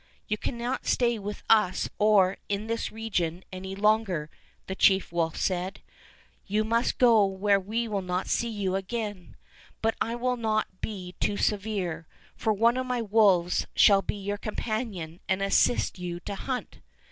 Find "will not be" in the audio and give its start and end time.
10.15-11.13